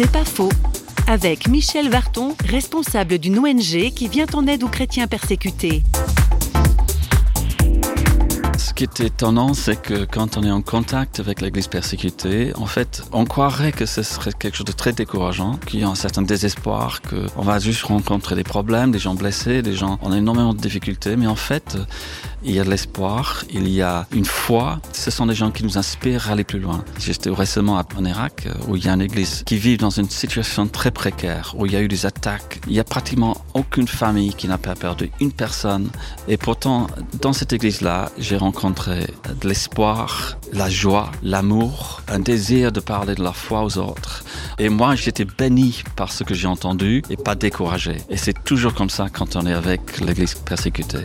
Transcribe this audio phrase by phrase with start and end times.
[0.00, 0.52] C'est pas faux.
[1.08, 5.82] Avec Michel Varton, responsable d'une ONG qui vient en aide aux chrétiens persécutés.
[8.56, 12.66] Ce qui est étonnant, c'est que quand on est en contact avec l'Église persécutée, en
[12.66, 15.96] fait, on croirait que ce serait quelque chose de très décourageant, qu'il y a un
[15.96, 20.54] certain désespoir, qu'on va juste rencontrer des problèmes, des gens blessés, des gens, a énormément
[20.54, 21.76] de difficultés, mais en fait,
[22.44, 24.80] il y a de l'espoir, il y a une foi.
[24.98, 26.84] Ce sont des gens qui nous inspirent à aller plus loin.
[26.98, 30.66] J'étais récemment en Irak, où il y a une église qui vit dans une situation
[30.66, 32.60] très précaire, où il y a eu des attaques.
[32.66, 35.88] Il n'y a pratiquement aucune famille qui n'a pas perdu une personne.
[36.26, 36.88] Et pourtant,
[37.20, 39.06] dans cette église-là, j'ai rencontré
[39.40, 44.24] de l'espoir, la joie, l'amour, un désir de parler de la foi aux autres.
[44.58, 47.98] Et moi, j'étais béni par ce que j'ai entendu et pas découragé.
[48.10, 51.04] Et c'est toujours comme ça quand on est avec l'église persécutée.